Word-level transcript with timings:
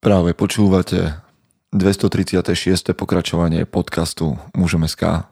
Práve 0.00 0.32
počúvate 0.32 1.20
236. 1.76 2.96
pokračovanie 2.96 3.68
podcastu 3.68 4.40
Mužom 4.56 4.88
SK. 4.88 5.28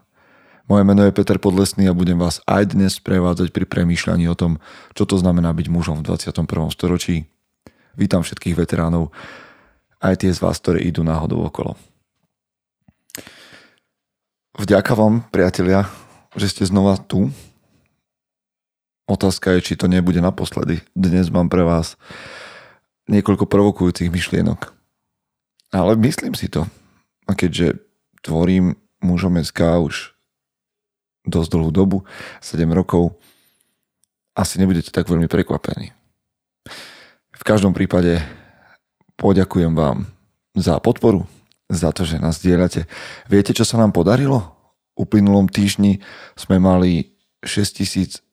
Moje 0.69 0.85
meno 0.85 1.01
je 1.09 1.09
Peter 1.09 1.41
Podlesný 1.41 1.89
a 1.89 1.97
budem 1.97 2.21
vás 2.21 2.37
aj 2.45 2.77
dnes 2.77 3.01
prevádzať 3.01 3.49
pri 3.49 3.65
premýšľaní 3.65 4.29
o 4.29 4.37
tom, 4.37 4.61
čo 4.93 5.09
to 5.09 5.17
znamená 5.17 5.57
byť 5.57 5.73
mužom 5.73 6.05
v 6.05 6.13
21. 6.13 6.45
storočí. 6.69 7.25
Vítam 7.97 8.21
všetkých 8.21 8.61
veteránov, 8.61 9.09
aj 10.05 10.21
tie 10.21 10.29
z 10.29 10.37
vás, 10.37 10.61
ktorí 10.61 10.85
idú 10.85 11.01
náhodou 11.01 11.49
okolo. 11.49 11.73
Vďaka 14.53 14.93
vám, 14.93 15.25
priatelia, 15.33 15.89
že 16.37 16.45
ste 16.45 16.69
znova 16.69 17.01
tu. 17.01 17.33
Otázka 19.09 19.57
je, 19.57 19.65
či 19.65 19.73
to 19.73 19.89
nebude 19.89 20.21
naposledy. 20.21 20.85
Dnes 20.93 21.33
mám 21.33 21.49
pre 21.49 21.65
vás 21.65 21.97
niekoľko 23.09 23.49
provokujúcich 23.49 24.13
myšlienok. 24.13 24.69
Ale 25.73 25.97
myslím 25.97 26.37
si 26.37 26.49
to. 26.49 26.69
A 27.25 27.33
keďže 27.33 27.81
tvorím 28.21 28.77
mužom 29.01 29.37
SK 29.41 29.81
už 29.81 29.95
dosť 31.25 31.49
dlhú 31.53 31.69
dobu, 31.73 31.97
7 32.41 32.65
rokov, 32.73 33.17
asi 34.37 34.57
nebudete 34.61 34.89
tak 34.93 35.09
veľmi 35.09 35.29
prekvapení. 35.29 35.93
V 37.35 37.43
každom 37.43 37.73
prípade 37.73 38.21
poďakujem 39.19 39.73
vám 39.77 40.09
za 40.57 40.81
podporu, 40.81 41.29
za 41.69 41.93
to, 41.93 42.03
že 42.03 42.21
nás 42.21 42.41
dielate. 42.41 42.89
Viete, 43.29 43.53
čo 43.53 43.67
sa 43.67 43.77
nám 43.77 43.93
podarilo? 43.93 44.57
V 44.97 45.05
uplynulom 45.07 45.47
týždni 45.47 46.01
sme 46.35 46.57
mali 46.57 47.13
6800 47.45 48.25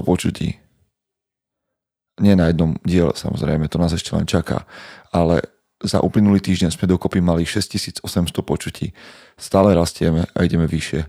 počutí 0.00 0.63
nie 2.20 2.34
na 2.38 2.50
jednom 2.50 2.78
diele, 2.86 3.14
samozrejme, 3.14 3.66
to 3.66 3.78
nás 3.82 3.90
ešte 3.90 4.14
len 4.14 4.26
čaká, 4.28 4.66
ale 5.10 5.42
za 5.82 6.00
uplynulý 6.00 6.40
týždeň 6.40 6.70
sme 6.72 6.88
dokopy 6.88 7.20
mali 7.20 7.44
6800 7.44 8.06
počutí. 8.40 8.94
Stále 9.36 9.74
rastieme 9.74 10.24
a 10.32 10.38
ideme 10.46 10.64
vyššie. 10.64 11.04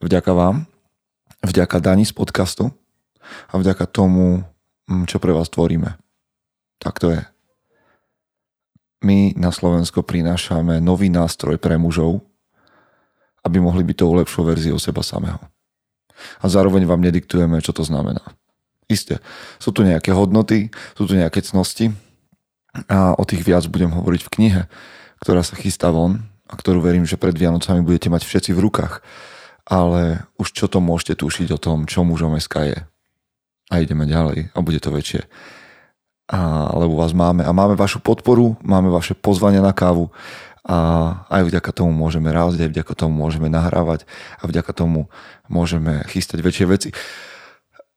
Vďaka 0.00 0.30
vám, 0.32 0.64
vďaka 1.42 1.76
Dani 1.82 2.06
z 2.06 2.14
podcastu 2.14 2.70
a 3.50 3.54
vďaka 3.58 3.84
tomu, 3.90 4.46
mm, 4.88 5.04
čo 5.10 5.18
pre 5.18 5.34
vás 5.34 5.50
tvoríme. 5.50 5.98
Tak 6.78 7.02
to 7.02 7.10
je. 7.12 7.22
My 9.02 9.34
na 9.34 9.50
Slovensko 9.50 10.02
prinášame 10.02 10.78
nový 10.82 11.10
nástroj 11.10 11.58
pre 11.58 11.78
mužov, 11.78 12.22
aby 13.46 13.62
mohli 13.62 13.86
byť 13.86 13.96
tou 13.98 14.10
lepšou 14.14 14.42
verziou 14.46 14.78
seba 14.78 15.02
samého. 15.02 15.38
A 16.42 16.50
zároveň 16.50 16.82
vám 16.82 17.02
nediktujeme, 17.02 17.62
čo 17.62 17.70
to 17.70 17.86
znamená. 17.86 18.22
Isté, 18.88 19.20
sú 19.60 19.68
tu 19.76 19.84
nejaké 19.84 20.16
hodnoty, 20.16 20.72
sú 20.96 21.04
tu 21.04 21.12
nejaké 21.12 21.44
cnosti 21.44 21.92
a 22.88 23.12
o 23.12 23.22
tých 23.28 23.44
viac 23.44 23.68
budem 23.68 23.92
hovoriť 23.92 24.20
v 24.24 24.32
knihe, 24.32 24.62
ktorá 25.20 25.44
sa 25.44 25.60
chystá 25.60 25.92
von 25.92 26.24
a 26.48 26.56
ktorú 26.56 26.80
verím, 26.80 27.04
že 27.04 27.20
pred 27.20 27.36
Vianocami 27.36 27.84
budete 27.84 28.08
mať 28.08 28.24
všetci 28.24 28.56
v 28.56 28.64
rukách. 28.64 29.04
Ale 29.68 30.24
už 30.40 30.56
čo 30.56 30.64
to 30.64 30.80
môžete 30.80 31.20
tušiť 31.20 31.52
o 31.52 31.60
tom, 31.60 31.84
čo 31.84 32.00
mužom 32.00 32.40
SK 32.40 32.54
je. 32.72 32.78
A 33.68 33.84
ideme 33.84 34.08
ďalej 34.08 34.56
a 34.56 34.58
bude 34.64 34.80
to 34.80 34.88
väčšie. 34.88 35.28
A, 36.32 36.72
lebo 36.72 36.96
vás 36.96 37.12
máme. 37.12 37.44
A 37.44 37.52
máme 37.52 37.76
vašu 37.76 38.00
podporu, 38.00 38.56
máme 38.64 38.88
vaše 38.88 39.12
pozvania 39.12 39.60
na 39.60 39.76
kávu 39.76 40.08
a 40.64 40.76
aj 41.28 41.48
vďaka 41.48 41.70
tomu 41.76 41.92
môžeme 41.92 42.32
rásť, 42.32 42.64
aj 42.64 42.70
vďaka 42.72 42.92
tomu 42.96 43.12
môžeme 43.20 43.52
nahrávať 43.52 44.08
a 44.40 44.48
vďaka 44.48 44.72
tomu 44.72 45.12
môžeme 45.48 46.04
chystať 46.08 46.40
väčšie 46.40 46.64
veci. 46.68 46.88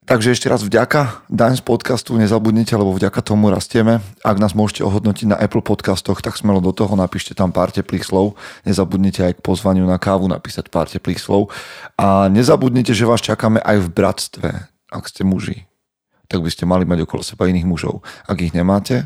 Takže 0.02 0.34
ešte 0.34 0.50
raz 0.50 0.66
vďaka. 0.66 1.30
Daň 1.30 1.62
z 1.62 1.64
podcastu 1.64 2.18
nezabudnite, 2.18 2.74
lebo 2.74 2.90
vďaka 2.90 3.22
tomu 3.22 3.54
rastieme. 3.54 4.02
Ak 4.26 4.42
nás 4.42 4.58
môžete 4.58 4.82
ohodnotiť 4.82 5.30
na 5.30 5.38
Apple 5.38 5.62
podcastoch, 5.62 6.26
tak 6.26 6.42
smelo 6.42 6.58
do 6.58 6.74
toho, 6.74 6.98
napíšte 6.98 7.38
tam 7.38 7.54
pár 7.54 7.70
teplých 7.70 8.10
slov. 8.10 8.34
Nezabudnite 8.66 9.22
aj 9.22 9.34
k 9.38 9.46
pozvaniu 9.46 9.86
na 9.86 10.02
kávu 10.02 10.26
napísať 10.26 10.74
pár 10.74 10.90
teplých 10.90 11.22
slov. 11.22 11.54
A 12.02 12.26
nezabudnite, 12.34 12.98
že 12.98 13.06
vás 13.06 13.22
čakáme 13.22 13.62
aj 13.62 13.78
v 13.78 13.90
bratstve, 13.94 14.50
ak 14.90 15.04
ste 15.06 15.22
muži. 15.22 15.70
Tak 16.26 16.42
by 16.42 16.50
ste 16.50 16.66
mali 16.66 16.82
mať 16.82 17.06
okolo 17.06 17.22
seba 17.22 17.46
iných 17.46 17.70
mužov. 17.70 18.02
Ak 18.26 18.42
ich 18.42 18.58
nemáte, 18.58 19.06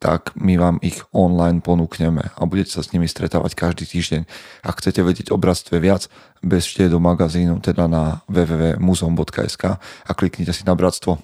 tak 0.00 0.32
my 0.32 0.56
vám 0.56 0.76
ich 0.80 1.04
online 1.12 1.60
ponúkneme 1.60 2.32
a 2.32 2.40
budete 2.48 2.72
sa 2.72 2.80
s 2.80 2.96
nimi 2.96 3.04
stretávať 3.04 3.52
každý 3.52 3.84
týždeň. 3.84 4.24
Ak 4.64 4.80
chcete 4.80 5.04
vedieť 5.04 5.28
o 5.28 5.36
bratstve 5.36 5.76
viac, 5.76 6.08
bežte 6.40 6.88
do 6.88 6.96
magazínu, 6.96 7.60
teda 7.60 7.84
na 7.84 8.24
www.muzeum.sk 8.24 9.64
a 9.76 10.10
kliknite 10.16 10.56
si 10.56 10.64
na 10.64 10.72
bratstvo. 10.72 11.20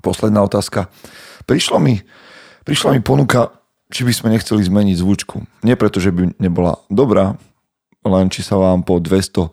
Posledná 0.00 0.40
otázka. 0.40 0.88
Prišlo 1.44 1.76
mi, 1.84 2.00
prišla 2.64 2.96
mi 2.96 3.04
ponuka, 3.04 3.52
či 3.92 4.08
by 4.08 4.12
sme 4.16 4.32
nechceli 4.32 4.64
zmeniť 4.64 4.96
zvučku. 5.04 5.44
Nie 5.68 5.76
preto, 5.76 6.00
že 6.00 6.08
by 6.08 6.40
nebola 6.40 6.80
dobrá, 6.88 7.36
len 8.08 8.32
či 8.32 8.40
sa 8.40 8.56
vám 8.56 8.88
po 8.88 9.04
230. 9.04 9.52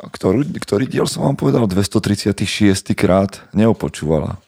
Ktorý, 0.00 0.46
ktorý 0.58 0.84
diel 0.90 1.06
som 1.06 1.30
vám 1.30 1.38
povedal? 1.38 1.70
236. 1.70 2.90
krát 2.98 3.38
neopočúvala. 3.54 4.42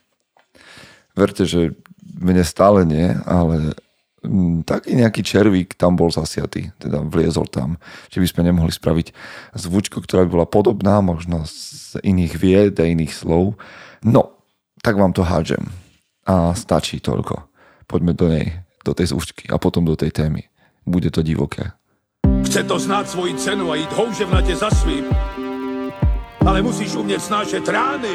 Verte, 1.13 1.45
že 1.45 1.77
mne 2.03 2.43
stále 2.43 2.83
nie, 2.83 3.15
ale 3.25 3.79
mm, 4.27 4.67
taký 4.67 4.99
nejaký 4.99 5.23
červík 5.23 5.75
tam 5.79 5.95
bol 5.95 6.11
zasiatý, 6.11 6.75
teda 6.79 7.03
vliezol 7.07 7.47
tam. 7.47 7.79
Či 8.11 8.23
by 8.23 8.27
sme 8.29 8.43
nemohli 8.51 8.73
spraviť 8.75 9.15
zvučku, 9.55 10.03
ktorá 10.03 10.27
by 10.27 10.31
bola 10.31 10.47
podobná, 10.47 10.99
možno 11.03 11.47
z 11.47 11.99
iných 12.03 12.35
vied 12.39 12.75
a 12.79 12.87
iných 12.87 13.15
slov. 13.15 13.59
No, 14.03 14.43
tak 14.83 14.99
vám 14.99 15.15
to 15.15 15.23
hádžem. 15.23 15.71
A 16.27 16.55
stačí 16.55 17.03
toľko. 17.03 17.51
Poďme 17.87 18.15
do 18.15 18.31
nej, 18.31 18.63
do 18.87 18.95
tej 18.95 19.15
zvučky 19.15 19.51
a 19.51 19.59
potom 19.59 19.87
do 19.87 19.99
tej 19.99 20.15
témy. 20.15 20.47
Bude 20.87 21.11
to 21.11 21.23
divoké. 21.23 21.75
Chce 22.43 22.67
to 22.67 22.79
znáť 22.79 23.07
svoji 23.15 23.35
cenu 23.39 23.71
a 23.71 23.79
ísť 23.79 23.95
houževnate 23.95 24.55
za 24.59 24.71
svým. 24.71 25.07
Ale 26.43 26.59
musíš 26.59 26.99
umieť 26.99 27.23
snášať 27.31 27.63
rány 27.71 28.15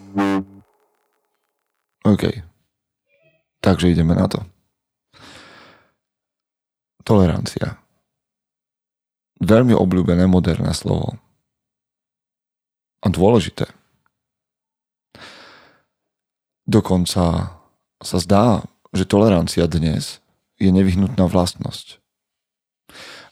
OK. 2.11 2.43
Takže 3.63 3.87
ideme 3.87 4.11
na 4.11 4.27
to. 4.27 4.43
Tolerancia. 7.07 7.79
Veľmi 9.39 9.71
obľúbené 9.71 10.27
moderné 10.27 10.75
slovo. 10.75 11.15
A 13.01 13.07
dôležité. 13.07 13.65
Dokonca 16.67 17.57
sa 18.03 18.17
zdá, 18.21 18.67
že 18.91 19.07
tolerancia 19.07 19.65
dnes 19.71 20.19
je 20.59 20.69
nevyhnutná 20.69 21.25
vlastnosť. 21.25 21.97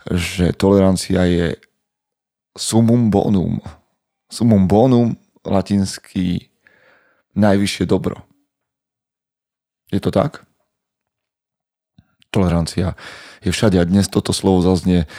Že 0.08 0.56
tolerancia 0.56 1.28
je 1.28 1.60
sumum 2.58 3.12
bonum. 3.12 3.60
Sumum 4.32 4.66
bonum, 4.66 5.20
latinský 5.46 6.50
najvyššie 7.38 7.86
dobro. 7.86 8.29
Je 9.90 10.00
to 10.00 10.14
tak? 10.14 10.46
Tolerancia 12.30 12.94
je 13.42 13.50
všade 13.50 13.82
a 13.82 13.90
dnes 13.90 14.06
toto 14.06 14.34
slovo 14.34 14.62
zaznie 14.62 15.10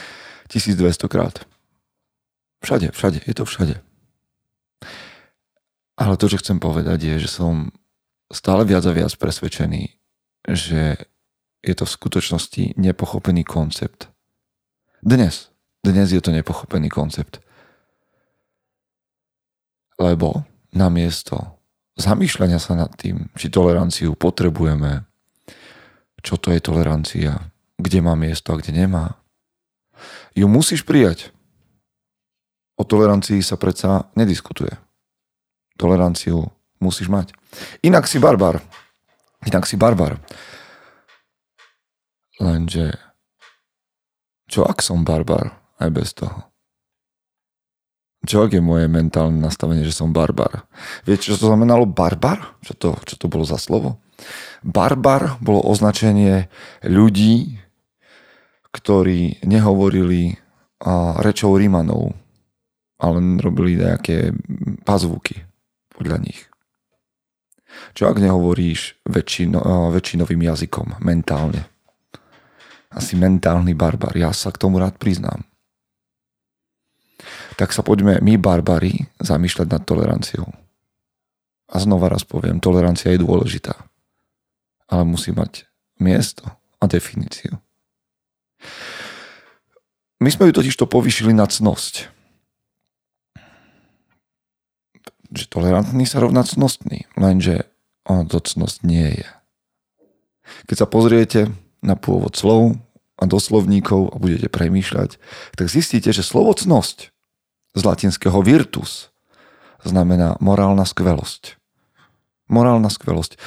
1200 0.47 1.11
krát. 1.11 1.43
Všade, 2.63 2.91
všade, 2.95 3.19
je 3.27 3.33
to 3.35 3.43
všade. 3.43 3.75
Ale 5.99 6.13
to, 6.17 6.25
čo 6.31 6.39
chcem 6.39 6.57
povedať, 6.57 7.03
je, 7.03 7.15
že 7.27 7.29
som 7.29 7.75
stále 8.31 8.63
viac 8.63 8.85
a 8.87 8.95
viac 8.95 9.11
presvedčený, 9.19 9.91
že 10.47 10.97
je 11.61 11.73
to 11.77 11.85
v 11.85 11.95
skutočnosti 11.99 12.63
nepochopený 12.79 13.43
koncept. 13.43 14.09
Dnes, 15.03 15.51
dnes 15.83 16.09
je 16.09 16.21
to 16.21 16.31
nepochopený 16.31 16.89
koncept. 16.89 17.43
Lebo 19.99 20.45
namiesto 20.73 21.60
zamýšľania 21.97 22.59
sa 22.61 22.77
nad 22.77 22.91
tým, 22.95 23.27
či 23.35 23.51
toleranciu 23.51 24.15
potrebujeme, 24.15 25.03
čo 26.21 26.37
to 26.37 26.53
je 26.53 26.61
tolerancia, 26.61 27.51
kde 27.81 27.99
má 27.99 28.13
miesto 28.13 28.53
a 28.53 28.59
kde 28.59 28.85
nemá. 28.85 29.17
Ju 30.37 30.45
musíš 30.45 30.85
prijať. 30.85 31.33
O 32.77 32.83
tolerancii 32.85 33.41
sa 33.45 33.57
predsa 33.57 34.09
nediskutuje. 34.17 34.73
Toleranciu 35.77 36.49
musíš 36.81 37.09
mať. 37.09 37.33
Inak 37.85 38.09
si 38.09 38.17
barbar. 38.17 38.61
inak 39.45 39.65
si 39.65 39.77
barbar. 39.77 40.21
Lenže 42.41 42.97
čo 44.49 44.67
ak 44.67 44.83
som 44.83 45.07
barbar 45.07 45.55
aj 45.79 45.89
bez 45.95 46.11
toho? 46.11 46.50
Čo 48.21 48.45
je 48.45 48.61
moje 48.61 48.85
mentálne 48.85 49.41
nastavenie, 49.41 49.81
že 49.81 49.97
som 49.97 50.13
barbar? 50.13 50.69
Viete, 51.09 51.33
čo 51.33 51.41
to 51.41 51.49
znamenalo 51.49 51.89
barbar? 51.89 52.53
Čo 52.61 52.73
to, 52.77 52.89
čo 53.01 53.17
to 53.17 53.25
bolo 53.25 53.41
za 53.41 53.57
slovo? 53.57 53.97
Barbar 54.61 55.41
bolo 55.41 55.65
označenie 55.65 56.45
ľudí, 56.85 57.57
ktorí 58.69 59.41
nehovorili 59.41 60.37
a, 60.85 61.17
rečou 61.17 61.57
Rímanov, 61.57 62.13
ale 63.01 63.41
robili 63.41 63.81
nejaké 63.81 64.37
pazvuky 64.85 65.41
podľa 65.97 66.21
nich. 66.21 66.45
Čo 67.97 68.13
ak 68.13 68.21
nehovoríš 68.21 69.01
väčšino, 69.09 69.89
väčšinovým 69.97 70.45
jazykom, 70.45 71.01
mentálne? 71.01 71.65
Asi 72.93 73.17
mentálny 73.17 73.73
barbar, 73.73 74.13
ja 74.13 74.29
sa 74.29 74.53
k 74.53 74.61
tomu 74.61 74.77
rád 74.77 74.99
priznám. 75.01 75.41
Tak 77.61 77.77
sa 77.77 77.85
poďme 77.85 78.17
my, 78.25 78.41
barbari, 78.41 79.05
zamýšľať 79.21 79.67
nad 79.69 79.85
toleranciou. 79.85 80.49
A 81.69 81.77
znova 81.77 82.09
raz 82.09 82.25
poviem, 82.25 82.57
tolerancia 82.57 83.13
je 83.13 83.21
dôležitá. 83.21 83.77
Ale 84.89 85.05
musí 85.05 85.29
mať 85.29 85.69
miesto 86.01 86.49
a 86.81 86.89
definíciu. 86.89 87.61
My 90.17 90.33
sme 90.33 90.49
ju 90.49 90.57
totiž 90.57 90.73
to 90.73 90.89
povýšili 90.89 91.37
na 91.37 91.45
cnosť 91.45 92.09
že 95.31 95.47
tolerantný 95.47 96.03
sa 96.03 96.19
rovná 96.19 96.43
cnostný, 96.43 97.07
lenže 97.15 97.63
ono 98.03 98.27
to 98.27 98.43
cnosť 98.43 98.83
nie 98.83 99.23
je. 99.23 99.29
Keď 100.67 100.75
sa 100.75 100.87
pozriete 100.91 101.47
na 101.79 101.95
pôvod 101.95 102.35
slov 102.35 102.75
a 103.15 103.23
do 103.23 103.39
slovníkov 103.39 104.11
a 104.11 104.19
budete 104.19 104.51
premýšľať, 104.51 105.15
tak 105.55 105.71
zistíte, 105.71 106.11
že 106.11 106.27
slovo 106.27 106.51
cnosť 106.51 107.15
z 107.71 107.81
latinského 107.81 108.39
virtus 108.43 109.11
znamená 109.83 110.37
morálna 110.43 110.83
skvelosť. 110.83 111.57
Morálna 112.51 112.91
skvelosť. 112.91 113.39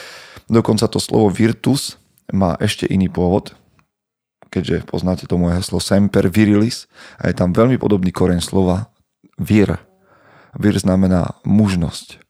Dokonca 0.48 0.88
to 0.88 0.98
slovo 0.98 1.28
virtus 1.28 2.00
má 2.32 2.56
ešte 2.56 2.88
iný 2.88 3.12
pôvod, 3.12 3.52
keďže 4.48 4.88
poznáte 4.88 5.24
to 5.28 5.36
moje 5.36 5.60
heslo 5.60 5.78
semper 5.78 6.32
virilis 6.32 6.88
a 7.20 7.28
je 7.28 7.34
tam 7.36 7.52
veľmi 7.52 7.76
podobný 7.76 8.10
koreň 8.10 8.40
slova 8.40 8.88
vir, 9.36 9.80
Vir 10.54 10.78
znamená 10.78 11.34
mužnosť. 11.42 12.22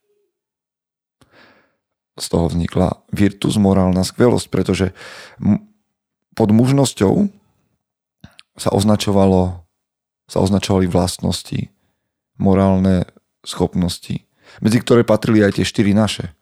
Z 2.17 2.27
toho 2.33 2.49
vznikla 2.49 3.05
virtus 3.13 3.61
morálna 3.61 4.01
skvelosť, 4.01 4.49
pretože 4.49 4.97
pod 6.33 6.49
mužnosťou 6.49 7.29
sa 8.57 8.71
označovalo 8.73 9.65
sa 10.25 10.41
označovali 10.41 10.89
vlastnosti, 10.89 11.69
morálne 12.39 13.07
schopnosti, 13.45 14.25
medzi 14.61 14.79
ktoré 14.81 15.03
patrili 15.07 15.45
aj 15.45 15.61
tie 15.61 15.67
štyri 15.67 15.93
naše, 15.93 16.33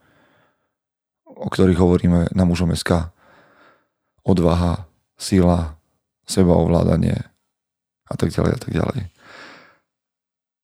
o 1.27 1.49
ktorých 1.51 1.81
hovoríme 1.81 2.21
na 2.33 2.45
mužom 2.47 2.73
SK. 2.73 3.11
Odvaha, 4.23 4.87
sila, 5.19 5.75
sebaovládanie 6.27 7.19
a 8.07 8.15
tak 8.15 8.31
ďalej 8.31 8.53
a 8.55 8.61
tak 8.61 8.73
ďalej. 8.73 9.01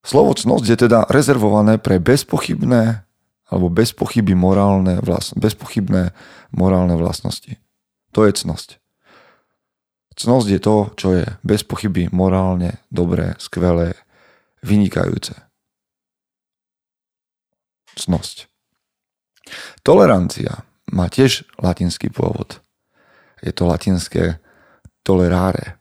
Slovo 0.07 0.33
je 0.65 0.79
teda 0.79 1.05
rezervované 1.11 1.77
pre 1.77 1.99
bezpochybné 1.99 3.05
alebo 3.49 3.73
bezpochyby 3.73 4.37
morálne, 4.37 5.01
vlast, 5.01 5.33
bezpochybné 5.37 6.13
morálne 6.53 6.95
vlastnosti. 6.97 7.57
To 8.13 8.29
je 8.29 8.33
cnosť. 8.33 8.81
Cnosť 10.19 10.49
je 10.49 10.61
to, 10.61 10.77
čo 10.99 11.09
je 11.15 11.25
bez 11.45 11.65
pochyby 11.65 12.13
morálne, 12.13 12.81
dobré, 12.93 13.39
skvelé, 13.41 13.97
vynikajúce. 14.63 15.35
Cnosť. 17.99 18.47
Tolerancia 19.83 20.63
má 20.93 21.11
tiež 21.11 21.45
latinský 21.59 22.13
pôvod. 22.13 22.61
Je 23.43 23.51
to 23.55 23.67
latinské 23.67 24.39
tolerare. 25.03 25.79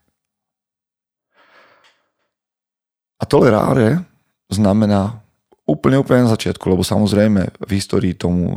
A 3.18 3.26
tolerare 3.26 4.06
znamená 4.48 5.20
úplne, 5.66 5.98
úplne 5.98 6.26
na 6.26 6.32
začiatku, 6.32 6.64
lebo 6.70 6.86
samozrejme 6.86 7.50
v 7.58 7.70
histórii 7.74 8.14
tomu 8.14 8.54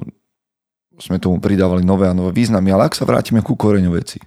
sme 1.02 1.18
tomu 1.18 1.42
pridávali 1.42 1.82
nové 1.82 2.06
a 2.06 2.14
nové 2.14 2.30
významy, 2.30 2.70
ale 2.70 2.86
ak 2.86 2.94
sa 2.94 3.10
vrátime 3.10 3.42
ku 3.42 3.58
koreňu 3.58 3.90
veci, 3.98 4.22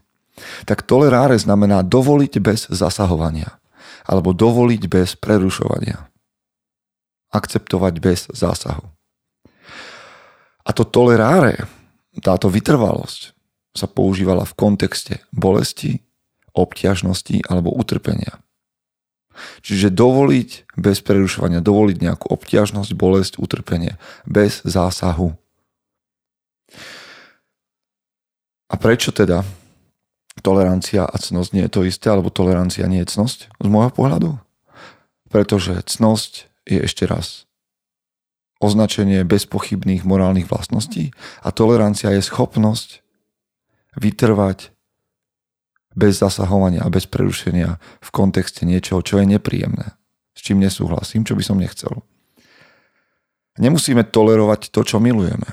tak 0.66 0.82
toleráre 0.82 1.38
znamená 1.38 1.86
dovoliť 1.86 2.32
bez 2.42 2.66
zasahovania 2.66 3.62
alebo 4.04 4.36
dovoliť 4.36 4.82
bez 4.88 5.16
prerušovania. 5.16 6.08
Akceptovať 7.32 7.94
bez 7.98 8.20
zásahu. 8.30 8.84
A 10.64 10.70
to 10.72 10.84
toleráre, 10.86 11.68
táto 12.22 12.48
vytrvalosť 12.48 13.34
sa 13.74 13.90
používala 13.90 14.46
v 14.46 14.54
kontexte 14.54 15.20
bolesti, 15.34 16.06
obťažnosti 16.54 17.42
alebo 17.50 17.74
utrpenia. 17.74 18.38
Čiže 19.66 19.90
dovoliť 19.90 20.78
bez 20.78 21.02
prerušovania, 21.02 21.58
dovoliť 21.58 21.96
nejakú 21.98 22.30
obťažnosť, 22.30 22.90
bolesť, 22.94 23.42
utrpenie, 23.42 23.98
bez 24.22 24.62
zásahu. 24.62 25.34
A 28.70 28.74
prečo 28.78 29.10
teda 29.10 29.42
tolerancia 30.42 31.06
a 31.06 31.14
cnosť 31.14 31.50
nie 31.54 31.62
je 31.66 31.72
to 31.72 31.86
isté, 31.86 32.10
alebo 32.10 32.32
tolerancia 32.32 32.88
nie 32.90 33.04
je 33.04 33.12
cnosť 33.14 33.54
z 33.54 33.68
môjho 33.70 33.92
pohľadu? 33.94 34.30
Pretože 35.30 35.82
cnosť 35.86 36.50
je 36.66 36.78
ešte 36.82 37.04
raz 37.06 37.44
označenie 38.64 39.20
bezpochybných 39.28 40.08
morálnych 40.08 40.48
vlastností 40.48 41.12
a 41.44 41.52
tolerancia 41.52 42.08
je 42.16 42.24
schopnosť 42.24 43.04
vytrvať 44.00 44.72
bez 45.94 46.18
zasahovania 46.18 46.82
a 46.82 46.90
bez 46.90 47.06
prerušenia 47.06 47.78
v 47.78 48.10
kontexte 48.10 48.64
niečoho, 48.66 49.04
čo 49.04 49.20
je 49.20 49.28
nepríjemné, 49.28 49.94
s 50.34 50.40
čím 50.42 50.58
nesúhlasím, 50.64 51.22
čo 51.22 51.36
by 51.38 51.42
som 51.44 51.60
nechcel. 51.60 52.02
Nemusíme 53.60 54.02
tolerovať 54.02 54.74
to, 54.74 54.82
čo 54.82 54.98
milujeme. 54.98 55.46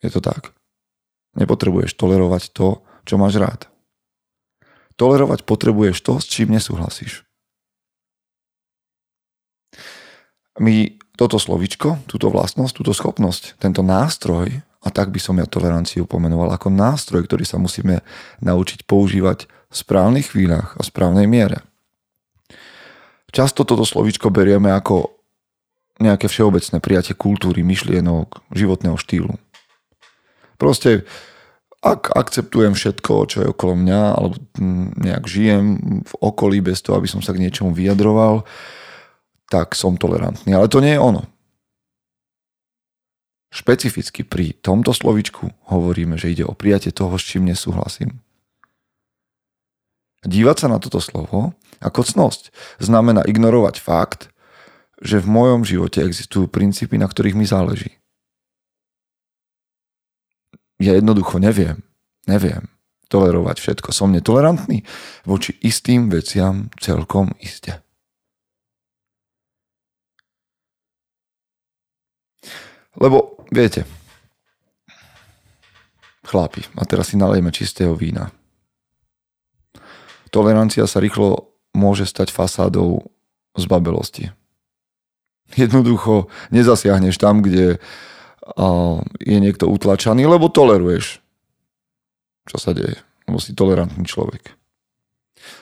Je 0.00 0.08
to 0.08 0.24
tak. 0.24 0.56
Nepotrebuješ 1.36 1.92
tolerovať 2.00 2.56
to, 2.56 2.80
čo 3.04 3.20
máš 3.20 3.36
rád. 3.36 3.71
Tolerovať 5.02 5.42
potrebuješ 5.42 5.98
to, 5.98 6.22
s 6.22 6.30
čím 6.30 6.54
nesúhlasíš. 6.54 7.26
My 10.62 10.94
toto 11.18 11.42
slovičko, 11.42 12.06
túto 12.06 12.30
vlastnosť, 12.30 12.70
túto 12.70 12.94
schopnosť, 12.94 13.58
tento 13.58 13.82
nástroj 13.82 14.62
a 14.62 14.88
tak 14.94 15.10
by 15.10 15.18
som 15.18 15.42
ja 15.42 15.46
toleranciu 15.50 16.06
pomenoval 16.06 16.54
ako 16.54 16.70
nástroj, 16.70 17.26
ktorý 17.26 17.42
sa 17.42 17.58
musíme 17.58 18.06
naučiť 18.46 18.86
používať 18.86 19.50
v 19.50 19.74
správnych 19.74 20.30
chvíľach 20.30 20.78
a 20.78 20.86
správnej 20.86 21.26
miere. 21.26 21.66
Často 23.34 23.66
toto 23.66 23.82
slovíčko 23.82 24.30
berieme 24.30 24.70
ako 24.70 25.18
nejaké 25.98 26.30
všeobecné 26.30 26.78
prijatie 26.78 27.18
kultúry, 27.18 27.66
myšlienok, 27.66 28.54
životného 28.54 28.94
štýlu. 28.94 29.34
Proste 30.62 31.10
ak 31.82 32.14
akceptujem 32.14 32.78
všetko, 32.78 33.26
čo 33.26 33.36
je 33.42 33.50
okolo 33.50 33.74
mňa, 33.74 34.02
alebo 34.14 34.38
nejak 35.02 35.26
žijem 35.26 35.82
v 36.06 36.14
okolí 36.22 36.62
bez 36.62 36.78
toho, 36.78 36.94
aby 36.94 37.10
som 37.10 37.18
sa 37.18 37.34
k 37.34 37.42
niečomu 37.42 37.74
vyjadroval, 37.74 38.46
tak 39.50 39.74
som 39.74 39.98
tolerantný. 39.98 40.54
Ale 40.54 40.70
to 40.70 40.78
nie 40.78 40.94
je 40.94 41.02
ono. 41.02 41.26
Špecificky 43.52 44.24
pri 44.24 44.56
tomto 44.56 44.96
slovičku 44.96 45.50
hovoríme, 45.68 46.16
že 46.16 46.32
ide 46.32 46.44
o 46.46 46.56
prijatie 46.56 46.94
toho, 46.94 47.18
s 47.18 47.26
čím 47.26 47.44
nesúhlasím. 47.50 48.22
Dívať 50.22 50.56
sa 50.56 50.66
na 50.70 50.78
toto 50.78 51.02
slovo 51.02 51.52
ako 51.82 52.06
cnosť 52.06 52.54
znamená 52.78 53.26
ignorovať 53.26 53.82
fakt, 53.82 54.30
že 55.02 55.18
v 55.18 55.26
mojom 55.26 55.66
živote 55.66 55.98
existujú 55.98 56.46
princípy, 56.46 56.94
na 56.94 57.10
ktorých 57.10 57.34
mi 57.34 57.42
záleží. 57.42 57.98
Ja 60.82 60.98
jednoducho 60.98 61.38
neviem, 61.38 61.86
neviem 62.26 62.66
tolerovať 63.06 63.60
všetko. 63.60 63.92
Som 63.92 64.16
netolerantný 64.16 64.82
voči 65.28 65.54
istým 65.62 66.08
veciam 66.08 66.72
celkom 66.80 67.36
iste. 67.38 67.78
Lebo 72.96 73.32
Viete, 73.52 73.84
chlapi, 76.24 76.64
a 76.72 76.88
teraz 76.88 77.12
si 77.12 77.20
nalejme 77.20 77.52
čistého 77.52 77.92
vína. 77.92 78.32
Tolerancia 80.32 80.88
sa 80.88 81.04
rýchlo 81.04 81.52
môže 81.76 82.08
stať 82.08 82.32
fasádou 82.32 83.12
zbabelosti. 83.60 84.32
Jednoducho 85.60 86.32
nezasiahneš 86.48 87.20
tam, 87.20 87.44
kde 87.44 87.76
je 89.22 89.38
niekto 89.38 89.70
utlačaný, 89.70 90.26
lebo 90.26 90.50
toleruješ. 90.50 91.22
čo 92.42 92.58
sa 92.58 92.74
deje, 92.74 92.98
lebo 93.30 93.38
si 93.38 93.54
tolerantný 93.54 94.02
človek. 94.02 94.58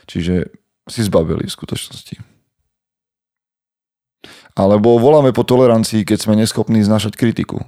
Čiže 0.09 0.49
si 0.89 1.01
zbavili 1.05 1.45
v 1.45 1.53
skutočnosti. 1.53 2.17
Alebo 4.57 4.97
voláme 4.97 5.31
po 5.37 5.45
tolerancii, 5.45 6.09
keď 6.09 6.19
sme 6.19 6.41
neschopní 6.41 6.81
znašať 6.81 7.15
kritiku. 7.21 7.61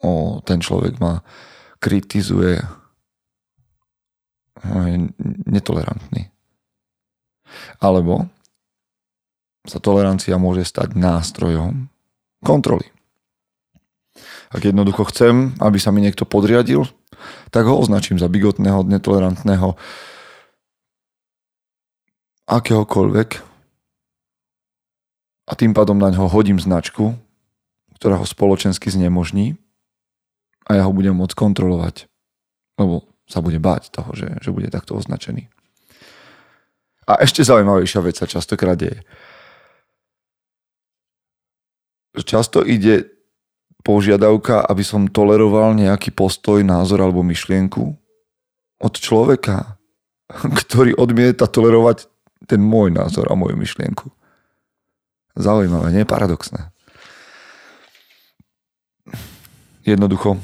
O, 0.00 0.40
ten 0.46 0.62
človek 0.62 0.98
ma 1.02 1.20
kritizuje. 1.82 2.62
Je 4.64 4.96
netolerantný. 5.44 6.32
Alebo 7.82 8.30
sa 9.68 9.82
tolerancia 9.82 10.40
môže 10.40 10.64
stať 10.64 10.96
nástrojom 10.96 11.93
kontroly. 12.44 12.86
Ak 14.54 14.62
jednoducho 14.62 15.08
chcem, 15.10 15.58
aby 15.58 15.82
sa 15.82 15.90
mi 15.90 16.04
niekto 16.04 16.28
podriadil, 16.28 16.86
tak 17.50 17.66
ho 17.66 17.74
označím 17.74 18.20
za 18.20 18.30
bigotného, 18.30 18.86
netolerantného, 18.86 19.74
akéhokoľvek 22.44 23.28
a 25.48 25.52
tým 25.56 25.72
pádom 25.72 25.96
na 25.96 26.12
ňo 26.12 26.28
hodím 26.28 26.60
značku, 26.60 27.16
ktorá 27.96 28.20
ho 28.20 28.26
spoločensky 28.28 28.92
znemožní 28.92 29.56
a 30.68 30.76
ja 30.76 30.82
ho 30.84 30.92
budem 30.92 31.16
môcť 31.16 31.34
kontrolovať, 31.34 32.06
lebo 32.76 33.08
sa 33.24 33.40
bude 33.40 33.56
báť 33.56 33.88
toho, 33.88 34.12
že, 34.12 34.28
že 34.44 34.52
bude 34.52 34.68
takto 34.68 34.92
označený. 34.96 35.48
A 37.04 37.20
ešte 37.20 37.44
zaujímavejšia 37.44 38.00
vec 38.00 38.16
sa 38.16 38.28
častokrát 38.28 38.80
deje. 38.80 39.04
Často 42.24 42.64
ide 42.64 43.14
požiadavka, 43.84 44.64
aby 44.64 44.80
som 44.80 45.06
toleroval 45.12 45.76
nejaký 45.76 46.10
postoj, 46.10 46.64
názor 46.64 47.04
alebo 47.04 47.20
myšlienku 47.20 47.94
od 48.80 48.94
človeka, 48.96 49.76
ktorý 50.64 50.96
odmieta 50.96 51.46
tolerovať 51.46 52.08
ten 52.44 52.60
môj 52.60 52.92
názor 52.92 53.28
a 53.28 53.38
moju 53.38 53.56
myšlienku. 53.56 54.08
Zaujímavé, 55.34 55.90
nie? 55.90 56.04
Paradoxné. 56.06 56.70
Jednoducho, 59.84 60.40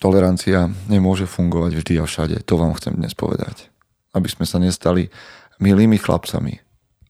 tolerancia 0.00 0.72
nemôže 0.88 1.28
fungovať 1.28 1.80
vždy 1.80 1.94
a 2.00 2.04
všade. 2.08 2.36
To 2.48 2.54
vám 2.56 2.72
chcem 2.80 2.96
dnes 2.96 3.12
povedať. 3.12 3.68
Aby 4.16 4.30
sme 4.30 4.48
sa 4.48 4.62
nestali 4.62 5.12
milými 5.58 5.98
chlapcami. 6.00 6.62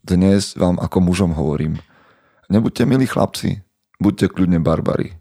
Dnes 0.02 0.56
vám 0.56 0.80
ako 0.80 0.98
mužom 1.04 1.32
hovorím. 1.36 1.78
Nebuďte 2.48 2.84
milí 2.88 3.06
chlapci, 3.06 3.64
buďte 4.04 4.28
kľudne 4.28 4.60
barbari. 4.60 5.16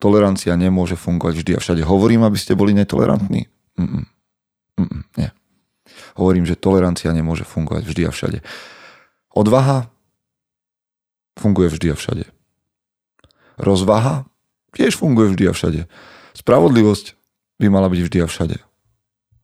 Tolerancia 0.00 0.56
nemôže 0.56 0.96
fungovať 0.96 1.34
vždy 1.36 1.52
a 1.56 1.60
všade. 1.60 1.82
Hovorím, 1.84 2.24
aby 2.24 2.40
ste 2.40 2.56
boli 2.56 2.72
netolerantní? 2.72 3.52
Mm-mm. 3.76 4.08
Mm-mm, 4.80 5.02
nie. 5.20 5.28
Hovorím, 6.16 6.48
že 6.48 6.56
tolerancia 6.56 7.12
nemôže 7.12 7.44
fungovať 7.44 7.84
vždy 7.84 8.02
a 8.08 8.10
všade. 8.10 8.38
Odvaha 9.36 9.92
funguje 11.36 11.68
vždy 11.68 11.92
a 11.92 11.96
všade. 11.96 12.24
Rozvaha 13.60 14.24
tiež 14.72 14.96
funguje 14.96 15.36
vždy 15.36 15.44
a 15.48 15.52
všade. 15.52 15.84
Spravodlivosť 16.32 17.20
by 17.60 17.66
mala 17.68 17.92
byť 17.92 18.00
vždy 18.08 18.18
a 18.24 18.26
všade. 18.26 18.56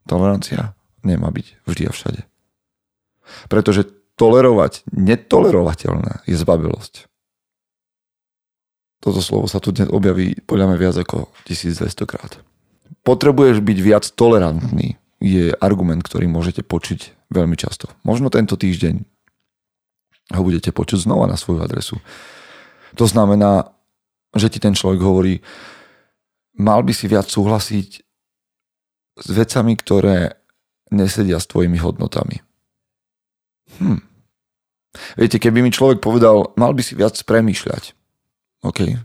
Tolerancia 0.08 0.72
nemá 1.04 1.28
byť 1.28 1.68
vždy 1.68 1.82
a 1.84 1.92
všade. 1.92 2.24
Pretože 3.52 3.84
tolerovať 4.16 4.88
netolerovateľné 4.88 6.24
je 6.24 6.36
zbabelosť. 6.38 7.10
Toto 9.06 9.22
slovo 9.22 9.46
sa 9.46 9.62
tu 9.62 9.70
dnes 9.70 9.86
objaví 9.86 10.34
podľa 10.50 10.74
mňa 10.74 10.78
viac 10.82 10.98
ako 10.98 11.30
1200 11.46 12.10
krát. 12.10 12.42
Potrebuješ 13.06 13.62
byť 13.62 13.78
viac 13.78 14.02
tolerantný 14.18 14.98
je 15.22 15.54
argument, 15.62 16.02
ktorý 16.02 16.26
môžete 16.26 16.66
počuť 16.66 17.30
veľmi 17.30 17.54
často. 17.54 17.86
Možno 18.02 18.34
tento 18.34 18.58
týždeň 18.58 19.06
ho 20.34 20.42
budete 20.42 20.74
počuť 20.74 21.06
znova 21.06 21.30
na 21.30 21.38
svoju 21.38 21.62
adresu. 21.62 22.02
To 22.98 23.06
znamená, 23.06 23.70
že 24.34 24.50
ti 24.50 24.58
ten 24.58 24.74
človek 24.74 24.98
hovorí, 24.98 25.38
mal 26.58 26.82
by 26.82 26.90
si 26.90 27.06
viac 27.06 27.30
súhlasiť 27.30 27.88
s 29.22 29.28
vecami, 29.30 29.78
ktoré 29.78 30.34
nesedia 30.90 31.38
s 31.38 31.46
tvojimi 31.46 31.78
hodnotami. 31.78 32.42
Hm. 33.78 34.02
Viete, 35.14 35.38
keby 35.38 35.62
mi 35.62 35.70
človek 35.70 36.02
povedal, 36.02 36.50
mal 36.58 36.74
by 36.74 36.82
si 36.82 36.98
viac 36.98 37.14
premýšľať. 37.22 37.95
OK, 38.64 38.96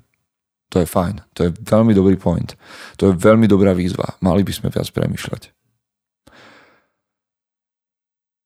to 0.71 0.79
je 0.79 0.87
fajn. 0.87 1.19
To 1.35 1.47
je 1.47 1.51
veľmi 1.51 1.91
dobrý 1.91 2.15
point. 2.15 2.55
To 2.95 3.11
je 3.11 3.13
veľmi 3.19 3.43
dobrá 3.51 3.75
výzva. 3.75 4.15
Mali 4.23 4.47
by 4.47 4.53
sme 4.55 4.71
viac 4.71 4.87
premýšľať. 4.87 5.51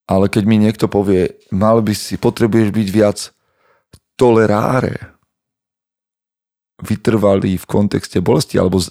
Ale 0.06 0.30
keď 0.30 0.44
mi 0.46 0.58
niekto 0.58 0.90
povie, 0.90 1.38
mal 1.50 1.82
by 1.82 1.94
si, 1.94 2.18
potrebuješ 2.18 2.70
byť 2.74 2.88
viac 2.90 3.18
toleráre, 4.18 5.14
vytrvalý 6.82 7.56
v 7.56 7.66
kontexte 7.70 8.20
bolesti 8.20 8.60
alebo 8.60 8.82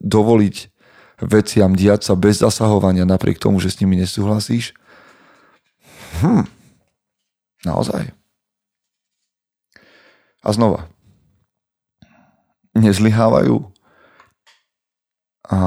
dovoliť 0.00 0.56
veciam 1.22 1.76
diať 1.76 2.10
sa 2.10 2.14
bez 2.16 2.40
zasahovania 2.40 3.06
napriek 3.06 3.38
tomu, 3.38 3.60
že 3.60 3.70
s 3.70 3.78
nimi 3.84 3.94
nesúhlasíš. 4.00 4.74
Hm. 6.24 6.46
Naozaj. 7.68 8.12
A 10.44 10.48
znova. 10.52 10.93
Nezlyhávajú 12.74 13.70
a 15.50 15.58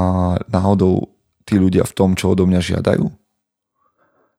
náhodou 0.50 1.08
tí 1.48 1.56
ľudia 1.56 1.88
v 1.88 1.96
tom, 1.96 2.12
čo 2.18 2.34
odo 2.34 2.44
mňa 2.44 2.60
žiadajú? 2.60 3.08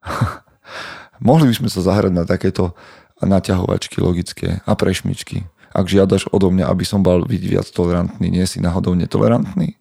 Mohli 1.27 1.51
by 1.51 1.55
sme 1.65 1.69
sa 1.71 1.81
zahrať 1.81 2.13
na 2.13 2.23
takéto 2.23 2.77
naťahovačky 3.19 3.99
logické 3.99 4.63
a 4.63 4.71
prešmičky. 4.77 5.49
Ak 5.69 5.85
žiadaš 5.85 6.29
odo 6.31 6.49
mňa, 6.49 6.69
aby 6.71 6.85
som 6.88 7.05
bol 7.05 7.25
byť 7.25 7.43
viac 7.45 7.67
tolerantný, 7.69 8.31
nie 8.31 8.45
si 8.47 8.57
náhodou 8.63 8.95
netolerantný? 8.97 9.77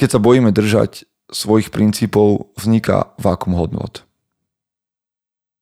Keď 0.00 0.08
sa 0.16 0.20
bojíme 0.22 0.48
držať 0.48 1.04
svojich 1.28 1.68
princípov, 1.68 2.56
vzniká 2.56 3.12
vákum 3.20 3.52
hodnot. 3.52 4.08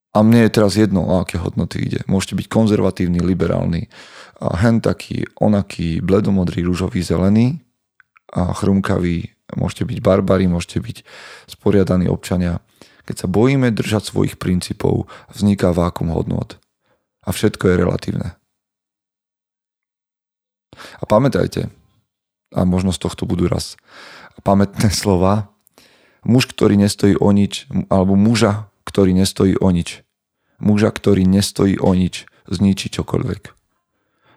A 0.09 0.25
mne 0.25 0.49
je 0.49 0.55
teraz 0.57 0.73
jedno, 0.73 1.05
o 1.05 1.21
aké 1.21 1.37
hodnoty 1.37 1.85
ide. 1.85 2.01
Môžete 2.09 2.33
byť 2.33 2.47
konzervatívny, 2.49 3.21
liberálny, 3.21 3.93
hen 4.41 4.81
taký, 4.81 5.29
onaký, 5.37 6.01
bledomodrý, 6.01 6.65
rúžový, 6.65 7.05
zelený 7.05 7.61
a 8.33 8.49
chrumkavý, 8.57 9.37
môžete 9.53 9.85
byť 9.85 9.99
barbari, 10.01 10.49
môžete 10.49 10.81
byť 10.81 10.97
sporiadaní 11.45 12.09
občania. 12.09 12.57
Keď 13.05 13.25
sa 13.25 13.27
bojíme 13.29 13.69
držať 13.69 14.09
svojich 14.09 14.35
princípov, 14.41 15.05
vzniká 15.33 15.73
vákum 15.73 16.09
hodnot. 16.13 16.57
A 17.25 17.29
všetko 17.29 17.69
je 17.69 17.75
relatívne. 17.77 18.27
A 21.01 21.03
pamätajte, 21.05 21.69
a 22.53 22.65
možno 22.65 22.89
z 22.89 23.01
tohto 23.01 23.29
budú 23.29 23.45
raz 23.45 23.77
pamätné 24.41 24.89
slova, 25.01 25.53
muž, 26.23 26.49
ktorý 26.49 26.79
nestojí 26.79 27.13
o 27.17 27.29
nič, 27.29 27.69
alebo 27.91 28.17
muža, 28.17 28.68
ktorý 28.89 29.13
nestojí 29.13 29.53
o 29.61 29.69
nič. 29.69 30.01
Muža, 30.57 30.89
ktorý 30.89 31.29
nestojí 31.29 31.77
o 31.77 31.93
nič, 31.93 32.25
zničí 32.49 32.89
čokoľvek. 32.89 33.53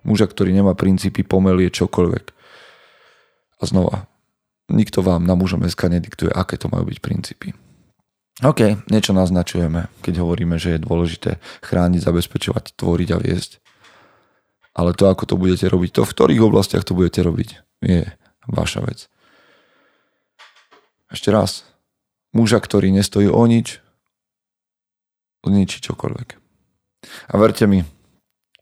Muža, 0.04 0.28
ktorý 0.28 0.52
nemá 0.52 0.76
princípy, 0.76 1.25
pomelie 1.25 1.73
čokoľvek. 1.73 2.25
A 3.59 3.62
znova, 3.64 4.04
nikto 4.68 5.00
vám 5.00 5.25
na 5.25 5.32
mužom 5.32 5.64
SK 5.64 5.88
nediktuje, 5.88 6.30
aké 6.30 6.61
to 6.61 6.68
majú 6.68 6.92
byť 6.92 6.99
princípy. 7.00 7.56
OK, 8.42 8.90
niečo 8.90 9.14
naznačujeme, 9.14 9.88
keď 10.02 10.25
hovoríme, 10.25 10.59
že 10.59 10.76
je 10.76 10.85
dôležité 10.85 11.30
chrániť, 11.62 12.00
zabezpečovať, 12.02 12.75
tvoriť 12.75 13.09
a 13.14 13.18
viesť. 13.23 13.62
Ale 14.73 14.97
to, 14.97 15.06
ako 15.06 15.28
to 15.28 15.35
budete 15.37 15.68
robiť, 15.68 16.00
to 16.00 16.02
v 16.02 16.12
ktorých 16.16 16.42
oblastiach 16.42 16.82
to 16.82 16.97
budete 16.97 17.21
robiť, 17.21 17.61
je 17.85 18.09
vaša 18.49 18.82
vec. 18.88 19.06
Ešte 21.12 21.28
raz. 21.28 21.68
Muža, 22.32 22.56
ktorý 22.56 22.88
nestojí 22.88 23.28
o 23.28 23.44
nič, 23.44 23.85
zničí 25.43 25.83
čokoľvek. 25.83 26.29
A 27.31 27.35
verte 27.39 27.67
mi, 27.67 27.83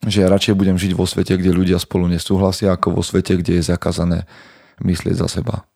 že 0.04 0.24
ja 0.24 0.32
radšej 0.32 0.56
budem 0.56 0.80
žiť 0.80 0.92
vo 0.96 1.04
svete, 1.04 1.36
kde 1.36 1.52
ľudia 1.52 1.76
spolu 1.76 2.08
nesúhlasia, 2.08 2.72
ako 2.72 3.00
vo 3.00 3.02
svete, 3.04 3.36
kde 3.36 3.60
je 3.60 3.68
zakázané 3.68 4.24
myslieť 4.80 5.16
za 5.20 5.28
seba. 5.28 5.68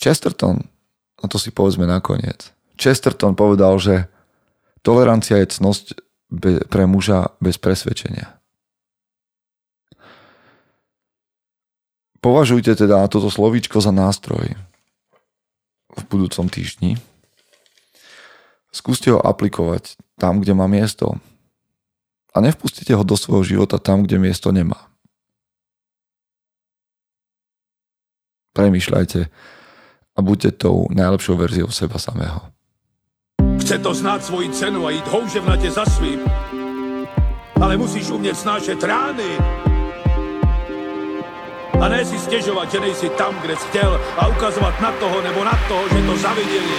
Chesterton, 0.00 0.64
a 1.20 1.24
to 1.28 1.36
si 1.36 1.54
povedzme 1.54 1.86
nakoniec, 1.86 2.50
Chesterton 2.80 3.36
povedal, 3.36 3.76
že 3.76 4.08
tolerancia 4.80 5.36
je 5.44 5.52
cnosť 5.60 6.00
pre 6.72 6.88
muža 6.88 7.36
bez 7.38 7.60
presvedčenia. 7.60 8.40
Považujte 12.20 12.76
teda 12.76 13.04
toto 13.08 13.28
slovíčko 13.28 13.80
za 13.80 13.92
nástroj 13.92 14.56
v 15.96 16.02
budúcom 16.08 16.48
týždni. 16.48 17.00
Skúste 18.70 19.10
ho 19.10 19.18
aplikovať 19.18 19.98
tam, 20.14 20.38
kde 20.38 20.54
má 20.54 20.70
miesto. 20.70 21.18
A 22.30 22.38
nevpustite 22.38 22.94
ho 22.94 23.02
do 23.02 23.18
svojho 23.18 23.42
života 23.42 23.82
tam, 23.82 24.06
kde 24.06 24.22
miesto 24.22 24.54
nemá. 24.54 24.78
Premýšľajte 28.54 29.20
a 30.14 30.18
buďte 30.22 30.50
tou 30.62 30.86
najlepšou 30.90 31.34
verziou 31.38 31.70
seba 31.70 31.98
samého. 31.98 32.50
Chce 33.60 33.78
to 33.78 33.94
znát 33.94 34.24
svoji 34.24 34.50
cenu 34.50 34.86
a 34.86 34.90
jít 34.90 35.06
houževnatě 35.06 35.70
za 35.70 35.84
svým. 35.86 36.20
Ale 37.60 37.76
musíš 37.76 38.10
umět 38.10 38.34
snášet 38.34 38.82
rány. 38.82 39.38
A 41.80 41.88
ne 41.88 42.04
si 42.04 42.18
stěžovat, 42.18 42.70
že 42.70 42.80
nejsi 42.80 43.08
tam, 43.08 43.40
kde 43.40 43.56
jsi 43.56 43.66
chtěl 43.68 44.00
a 44.18 44.28
ukazovat 44.28 44.80
na 44.80 44.92
toho 44.92 45.22
nebo 45.22 45.44
na 45.44 45.58
toho, 45.68 45.88
že 45.88 46.06
to 46.06 46.16
zaviděli. 46.16 46.78